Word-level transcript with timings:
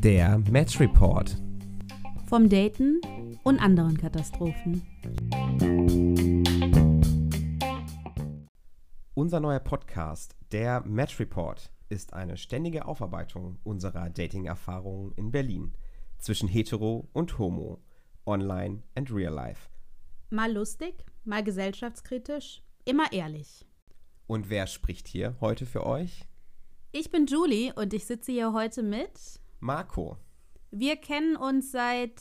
Der 0.00 0.38
Match 0.48 0.78
Report. 0.78 1.36
Vom 2.28 2.48
Daten 2.48 3.00
und 3.42 3.58
anderen 3.58 3.98
Katastrophen. 3.98 4.82
Unser 9.14 9.40
neuer 9.40 9.58
Podcast, 9.58 10.36
der 10.52 10.82
Match 10.82 11.18
Report, 11.18 11.72
ist 11.88 12.12
eine 12.12 12.36
ständige 12.36 12.86
Aufarbeitung 12.86 13.58
unserer 13.64 14.08
Dating-Erfahrungen 14.10 15.12
in 15.16 15.32
Berlin 15.32 15.72
zwischen 16.18 16.48
Hetero 16.48 17.08
und 17.12 17.38
Homo, 17.38 17.82
online 18.24 18.84
and 18.94 19.12
real 19.12 19.34
life. 19.34 19.68
Mal 20.30 20.52
lustig, 20.52 21.04
mal 21.24 21.42
gesellschaftskritisch, 21.42 22.62
immer 22.84 23.12
ehrlich. 23.12 23.66
Und 24.28 24.48
wer 24.48 24.68
spricht 24.68 25.08
hier 25.08 25.34
heute 25.40 25.66
für 25.66 25.84
euch? 25.84 26.24
Ich 26.94 27.10
bin 27.10 27.24
Julie 27.24 27.72
und 27.72 27.94
ich 27.94 28.04
sitze 28.04 28.32
hier 28.32 28.52
heute 28.52 28.82
mit 28.82 29.40
Marco. 29.60 30.18
Wir 30.70 30.96
kennen 30.96 31.36
uns 31.36 31.72
seit 31.72 32.20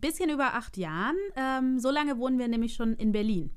bisschen 0.00 0.30
über 0.30 0.54
acht 0.54 0.76
Jahren. 0.76 1.14
Ähm, 1.36 1.78
so 1.78 1.92
lange 1.92 2.18
wohnen 2.18 2.40
wir 2.40 2.48
nämlich 2.48 2.74
schon 2.74 2.94
in 2.94 3.12
Berlin. 3.12 3.52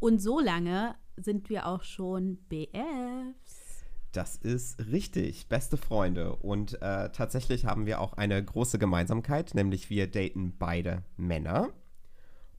Und 0.00 0.22
so 0.22 0.40
lange 0.40 0.94
sind 1.18 1.50
wir 1.50 1.66
auch 1.66 1.82
schon 1.82 2.38
BFs. 2.48 3.84
Das 4.12 4.36
ist 4.36 4.78
richtig, 4.90 5.50
beste 5.50 5.76
Freunde. 5.76 6.36
Und 6.36 6.80
äh, 6.80 7.10
tatsächlich 7.10 7.66
haben 7.66 7.84
wir 7.84 8.00
auch 8.00 8.14
eine 8.14 8.42
große 8.42 8.78
Gemeinsamkeit, 8.78 9.54
nämlich 9.54 9.90
wir 9.90 10.10
daten 10.10 10.56
beide 10.58 11.04
Männer. 11.18 11.74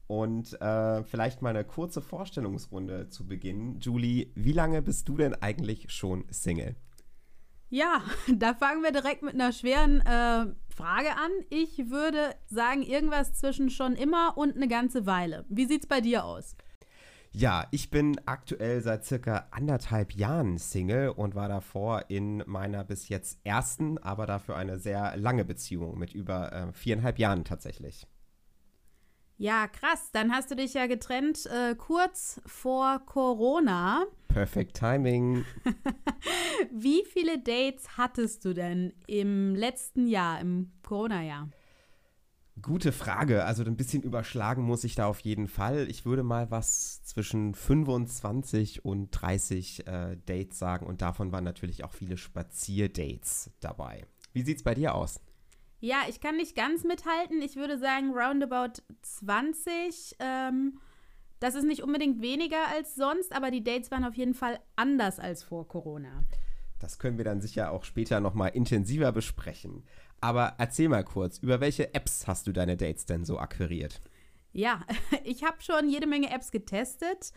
Und 0.08 0.60
äh, 0.60 1.04
vielleicht 1.04 1.42
mal 1.42 1.50
eine 1.50 1.64
kurze 1.64 2.00
Vorstellungsrunde 2.00 3.08
zu 3.08 3.26
Beginn. 3.26 3.78
Julie, 3.78 4.32
wie 4.34 4.52
lange 4.52 4.82
bist 4.82 5.08
du 5.08 5.16
denn 5.18 5.34
eigentlich 5.34 5.92
schon 5.92 6.24
Single? 6.30 6.74
Ja, 7.68 8.02
da 8.34 8.54
fangen 8.54 8.82
wir 8.82 8.90
direkt 8.90 9.22
mit 9.22 9.34
einer 9.34 9.52
schweren 9.52 10.00
äh, 10.00 10.46
Frage 10.74 11.10
an. 11.10 11.30
Ich 11.50 11.90
würde 11.90 12.34
sagen, 12.46 12.82
irgendwas 12.82 13.34
zwischen 13.34 13.68
schon 13.68 13.94
immer 13.94 14.36
und 14.36 14.56
eine 14.56 14.68
ganze 14.68 15.06
Weile. 15.06 15.44
Wie 15.48 15.66
sieht's 15.66 15.86
bei 15.86 16.00
dir 16.00 16.24
aus? 16.24 16.56
Ja, 17.30 17.66
ich 17.70 17.90
bin 17.90 18.18
aktuell 18.24 18.80
seit 18.80 19.04
circa 19.04 19.48
anderthalb 19.50 20.12
Jahren 20.14 20.56
Single 20.56 21.10
und 21.10 21.34
war 21.34 21.48
davor 21.48 22.06
in 22.08 22.42
meiner 22.46 22.84
bis 22.84 23.10
jetzt 23.10 23.38
ersten, 23.44 23.98
aber 23.98 24.24
dafür 24.24 24.56
eine 24.56 24.78
sehr 24.78 25.14
lange 25.18 25.44
Beziehung 25.44 25.98
mit 25.98 26.14
über 26.14 26.52
äh, 26.52 26.72
viereinhalb 26.72 27.18
Jahren 27.18 27.44
tatsächlich. 27.44 28.06
Ja, 29.40 29.68
krass. 29.68 30.10
Dann 30.12 30.32
hast 30.32 30.50
du 30.50 30.56
dich 30.56 30.74
ja 30.74 30.88
getrennt 30.88 31.46
äh, 31.46 31.76
kurz 31.76 32.40
vor 32.44 33.00
Corona. 33.06 34.04
Perfect 34.26 34.76
Timing. 34.76 35.44
Wie 36.72 37.04
viele 37.04 37.38
Dates 37.38 37.96
hattest 37.96 38.44
du 38.44 38.52
denn 38.52 38.92
im 39.06 39.54
letzten 39.54 40.08
Jahr, 40.08 40.40
im 40.40 40.72
Corona-Jahr? 40.82 41.48
Gute 42.60 42.90
Frage. 42.90 43.44
Also 43.44 43.62
ein 43.62 43.76
bisschen 43.76 44.02
überschlagen 44.02 44.64
muss 44.64 44.82
ich 44.82 44.96
da 44.96 45.06
auf 45.06 45.20
jeden 45.20 45.46
Fall. 45.46 45.86
Ich 45.88 46.04
würde 46.04 46.24
mal 46.24 46.50
was 46.50 47.04
zwischen 47.04 47.54
25 47.54 48.84
und 48.84 49.10
30 49.12 49.86
äh, 49.86 50.16
Dates 50.26 50.58
sagen 50.58 50.84
und 50.84 51.00
davon 51.00 51.30
waren 51.30 51.44
natürlich 51.44 51.84
auch 51.84 51.92
viele 51.92 52.16
Spazierdates 52.16 53.52
dabei. 53.60 54.04
Wie 54.32 54.42
sieht's 54.42 54.64
bei 54.64 54.74
dir 54.74 54.96
aus? 54.96 55.20
Ja, 55.80 56.02
ich 56.08 56.20
kann 56.20 56.36
nicht 56.36 56.56
ganz 56.56 56.84
mithalten. 56.84 57.40
Ich 57.40 57.56
würde 57.56 57.78
sagen, 57.78 58.12
roundabout 58.12 58.82
20. 59.02 60.16
Ähm, 60.18 60.80
das 61.40 61.54
ist 61.54 61.64
nicht 61.64 61.82
unbedingt 61.82 62.20
weniger 62.20 62.66
als 62.68 62.96
sonst, 62.96 63.32
aber 63.32 63.50
die 63.50 63.62
Dates 63.62 63.90
waren 63.90 64.04
auf 64.04 64.14
jeden 64.14 64.34
Fall 64.34 64.58
anders 64.74 65.20
als 65.20 65.44
vor 65.44 65.68
Corona. 65.68 66.24
Das 66.80 66.98
können 66.98 67.16
wir 67.18 67.24
dann 67.24 67.40
sicher 67.40 67.70
auch 67.70 67.84
später 67.84 68.20
nochmal 68.20 68.50
intensiver 68.54 69.12
besprechen. 69.12 69.84
Aber 70.20 70.54
erzähl 70.58 70.88
mal 70.88 71.04
kurz, 71.04 71.38
über 71.38 71.60
welche 71.60 71.94
Apps 71.94 72.26
hast 72.26 72.46
du 72.48 72.52
deine 72.52 72.76
Dates 72.76 73.06
denn 73.06 73.24
so 73.24 73.38
akquiriert? 73.38 74.00
Ja, 74.52 74.84
ich 75.24 75.44
habe 75.44 75.60
schon 75.60 75.88
jede 75.88 76.06
Menge 76.06 76.30
Apps 76.30 76.50
getestet. 76.50 77.32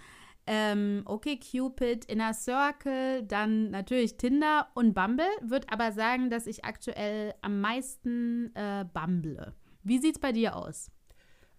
Ähm, 0.47 1.03
okay, 1.05 1.39
Cupid, 1.39 2.05
Inner 2.05 2.33
Circle, 2.33 3.23
dann 3.23 3.69
natürlich 3.71 4.17
Tinder 4.17 4.67
und 4.73 4.93
Bumble. 4.93 5.25
Würde 5.41 5.67
aber 5.69 5.91
sagen, 5.91 6.29
dass 6.29 6.47
ich 6.47 6.65
aktuell 6.65 7.33
am 7.41 7.61
meisten 7.61 8.55
äh, 8.55 8.85
bumble. 8.91 9.53
Wie 9.83 9.99
sieht's 9.99 10.19
bei 10.19 10.31
dir 10.31 10.55
aus? 10.55 10.91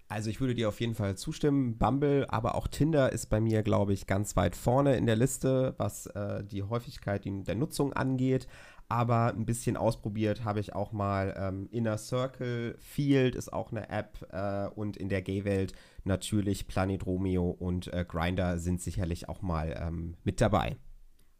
Also 0.08 0.28
ich 0.28 0.40
würde 0.40 0.54
dir 0.54 0.68
auf 0.68 0.80
jeden 0.80 0.94
Fall 0.94 1.16
zustimmen. 1.16 1.78
Bumble, 1.78 2.26
aber 2.28 2.54
auch 2.54 2.68
Tinder 2.68 3.12
ist 3.12 3.26
bei 3.30 3.40
mir, 3.40 3.62
glaube 3.62 3.94
ich, 3.94 4.06
ganz 4.06 4.36
weit 4.36 4.56
vorne 4.56 4.96
in 4.96 5.06
der 5.06 5.16
Liste, 5.16 5.74
was 5.78 6.06
äh, 6.06 6.44
die 6.44 6.62
Häufigkeit 6.62 7.24
der 7.24 7.54
Nutzung 7.54 7.94
angeht. 7.94 8.46
Aber 8.92 9.32
ein 9.32 9.46
bisschen 9.46 9.78
ausprobiert 9.78 10.44
habe 10.44 10.60
ich 10.60 10.74
auch 10.74 10.92
mal 10.92 11.34
ähm, 11.38 11.66
Inner 11.70 11.96
Circle, 11.96 12.76
Field 12.78 13.34
ist 13.34 13.50
auch 13.50 13.70
eine 13.70 13.88
App 13.88 14.18
äh, 14.30 14.66
und 14.78 14.98
in 14.98 15.08
der 15.08 15.22
Gay-Welt 15.22 15.72
natürlich 16.04 16.68
Planet 16.68 17.06
Romeo 17.06 17.48
und 17.48 17.90
äh, 17.90 18.04
Grinder 18.06 18.58
sind 18.58 18.82
sicherlich 18.82 19.30
auch 19.30 19.40
mal 19.40 19.74
ähm, 19.80 20.18
mit 20.24 20.42
dabei. 20.42 20.76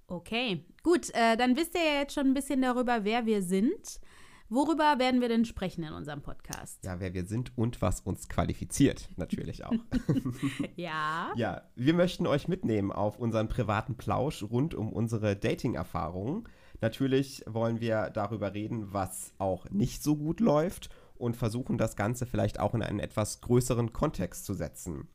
Okay, 0.07 0.65
gut, 0.83 1.11
äh, 1.11 1.37
dann 1.37 1.55
wisst 1.55 1.75
ihr 1.75 1.85
ja 1.85 2.01
jetzt 2.01 2.15
schon 2.15 2.29
ein 2.29 2.33
bisschen 2.33 2.63
darüber, 2.63 3.05
wer 3.05 3.27
wir 3.27 3.43
sind. 3.43 4.01
Worüber 4.49 4.99
werden 4.99 5.21
wir 5.21 5.29
denn 5.29 5.45
sprechen 5.45 5.85
in 5.85 5.93
unserem 5.93 6.23
Podcast? 6.23 6.83
Ja, 6.87 7.01
wer 7.01 7.13
wir 7.13 7.27
sind 7.27 7.57
und 7.59 7.83
was 7.83 8.01
uns 8.01 8.31
qualifiziert, 8.31 9.11
natürlich 9.17 9.67
auch. 9.67 9.73
ja. 10.77 11.33
Ja, 11.37 11.63
wir 11.75 11.93
möchten 11.93 12.27
euch 12.27 12.49
mitnehmen 12.49 12.93
auf 12.93 13.19
unseren 13.19 13.49
privaten 13.49 13.99
Plausch 13.99 14.43
rund 14.43 14.75
um 14.75 14.91
unsere 14.91 15.37
Dating-Erfahrungen. 15.37 16.49
Natürlich 16.83 17.45
wollen 17.47 17.81
wir 17.81 18.11
darüber 18.11 18.55
reden, 18.55 18.93
was 18.93 19.33
auch 19.39 19.71
nicht 19.71 20.03
so 20.03 20.17
gut 20.17 20.41
läuft 20.41 20.91
und 21.15 21.37
versuchen 21.37 21.79
das 21.79 21.95
Ganze 21.95 22.27
vielleicht 22.27 22.59
auch 22.59 22.75
in 22.75 22.83
einen 22.83 22.99
etwas 22.99 23.41
größeren 23.41 23.93
Kontext 23.93 24.45
zu 24.45 24.53
setzen. 24.53 25.09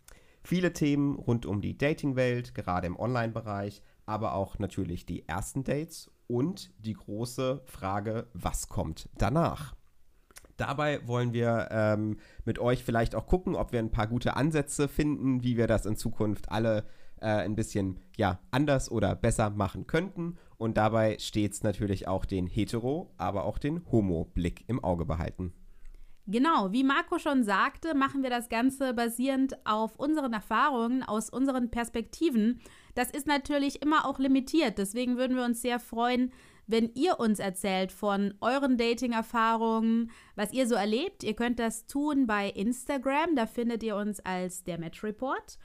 Viele 0.44 0.72
Themen 0.72 1.18
rund 1.18 1.46
um 1.46 1.60
die 1.60 1.78
Dating-Welt, 1.78 2.56
gerade 2.56 2.88
im 2.88 2.98
Online-Bereich, 2.98 3.82
aber 4.06 4.34
auch 4.34 4.60
natürlich 4.60 5.06
die 5.06 5.28
ersten 5.28 5.66
Dates 5.66 6.10
und 6.28 6.72
die 6.80 6.94
große 6.94 7.62
Frage, 7.66 8.28
was 8.34 8.70
kommt 8.70 9.10
danach? 9.18 9.76
Dabei 10.56 11.06
wollen 11.06 11.34
wir 11.34 11.68
ähm, 11.70 12.18
mit 12.46 12.60
euch 12.60 12.82
vielleicht 12.82 13.14
auch 13.14 13.28
gucken, 13.28 13.56
ob 13.56 13.74
wir 13.74 13.80
ein 13.80 13.92
paar 13.92 14.08
gute 14.08 14.38
Ansätze 14.38 14.88
finden, 14.88 15.44
wie 15.44 15.58
wir 15.58 15.68
das 15.68 15.86
in 15.86 15.98
Zukunft 15.98 16.50
alle 16.50 16.86
äh, 17.20 17.28
ein 17.28 17.56
bisschen 17.56 18.00
ja, 18.16 18.40
anders 18.52 18.90
oder 18.90 19.16
besser 19.16 19.50
machen 19.50 19.88
könnten. 19.88 20.38
Und 20.58 20.78
dabei 20.78 21.18
stets 21.20 21.64
natürlich 21.64 22.08
auch 22.08 22.26
den 22.26 22.48
Hetero, 22.48 23.14
aber 23.18 23.46
auch 23.46 23.60
den 23.60 23.90
Homo-Blick 23.92 24.64
im 24.68 24.84
Auge 24.84 25.06
behalten. 25.06 25.54
Genau, 26.30 26.74
wie 26.74 26.84
Marco 26.84 27.20
schon 27.20 27.44
sagte, 27.44 27.96
machen 27.96 28.22
wir 28.22 28.30
das 28.30 28.50
Ganze 28.50 28.94
basierend 28.94 29.56
auf 29.66 29.96
unseren 29.96 30.34
Erfahrungen, 30.34 31.02
aus 31.04 31.30
unseren 31.30 31.72
Perspektiven. 31.72 32.60
Das 32.96 33.12
ist 33.12 33.28
natürlich 33.28 33.82
immer 33.82 34.06
auch 34.06 34.20
limitiert. 34.20 34.78
Deswegen 34.78 35.16
würden 35.16 35.38
wir 35.38 35.46
uns 35.46 35.62
sehr 35.62 35.80
freuen, 35.80 36.34
wenn 36.66 36.92
ihr 36.96 37.18
uns 37.22 37.40
erzählt 37.40 37.94
von 37.94 38.34
euren 38.42 38.78
Dating-Erfahrungen, 38.78 40.12
was 40.36 40.52
ihr 40.52 40.68
so 40.68 40.76
erlebt. 40.76 41.24
Ihr 41.24 41.34
könnt 41.34 41.60
das 41.60 41.88
tun 41.88 42.28
bei 42.28 42.50
Instagram. 42.50 43.38
Da 43.38 43.46
findet 43.46 43.82
ihr 43.84 43.96
uns 43.96 44.20
als 44.20 44.66
der 44.66 44.78
Match 44.78 45.02
Report. 45.06 45.58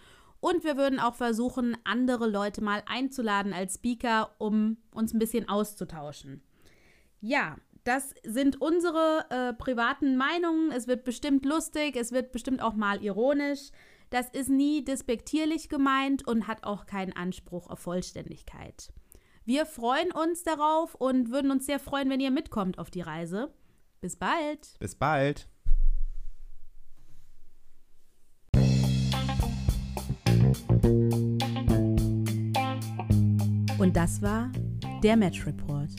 Und 0.42 0.64
wir 0.64 0.76
würden 0.76 0.98
auch 0.98 1.14
versuchen, 1.14 1.76
andere 1.84 2.28
Leute 2.28 2.64
mal 2.64 2.82
einzuladen 2.86 3.52
als 3.52 3.76
Speaker, 3.76 4.34
um 4.38 4.76
uns 4.92 5.14
ein 5.14 5.20
bisschen 5.20 5.48
auszutauschen. 5.48 6.42
Ja, 7.20 7.58
das 7.84 8.12
sind 8.24 8.60
unsere 8.60 9.24
äh, 9.30 9.52
privaten 9.52 10.16
Meinungen. 10.16 10.72
Es 10.72 10.88
wird 10.88 11.04
bestimmt 11.04 11.44
lustig, 11.44 11.94
es 11.94 12.10
wird 12.10 12.32
bestimmt 12.32 12.60
auch 12.60 12.74
mal 12.74 13.04
ironisch. 13.04 13.70
Das 14.10 14.30
ist 14.30 14.48
nie 14.48 14.84
despektierlich 14.84 15.68
gemeint 15.68 16.26
und 16.26 16.48
hat 16.48 16.64
auch 16.64 16.86
keinen 16.86 17.12
Anspruch 17.12 17.70
auf 17.70 17.78
Vollständigkeit. 17.78 18.92
Wir 19.44 19.64
freuen 19.64 20.10
uns 20.10 20.42
darauf 20.42 20.96
und 20.96 21.30
würden 21.30 21.52
uns 21.52 21.66
sehr 21.66 21.78
freuen, 21.78 22.10
wenn 22.10 22.18
ihr 22.18 22.32
mitkommt 22.32 22.80
auf 22.80 22.90
die 22.90 23.00
Reise. 23.00 23.54
Bis 24.00 24.16
bald. 24.16 24.74
Bis 24.80 24.96
bald. 24.96 25.51
Und 33.78 33.96
das 33.96 34.22
war 34.22 34.50
der 35.02 35.16
Match 35.16 35.46
Report. 35.46 35.90